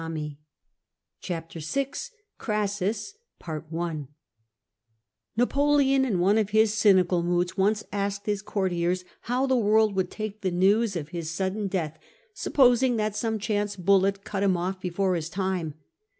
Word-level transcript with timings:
'"X< 0.01 0.35
CHAPTER 1.19 1.59
¥1 1.59 2.09
CRASSUS 2.39 3.13
Napoleon, 5.37 6.05
in 6.05 6.19
one 6.19 6.39
of 6.39 6.49
his 6.49 6.73
cynical 6.73 7.21
moods, 7.21 7.55
once 7.55 7.83
asked 7.91 8.25
his 8.25 8.41
conrtiers 8.41 9.05
how 9.29 9.45
the 9.45 9.55
world 9.55 9.95
would 9.95 10.09
take 10.09 10.41
the 10.41 10.49
news 10.49 10.95
of 10.95 11.09
his 11.09 11.29
sudden 11.29 11.67
death, 11.67 11.99
supposing 12.33 12.95
that 12.95 13.15
some 13.15 13.37
chance 13.37 13.75
bullet 13.75 14.23
cut 14.23 14.41
him 14.41 14.57
off 14.57 14.81
before 14.81 15.13
his 15.13 15.29
time. 15.29 15.75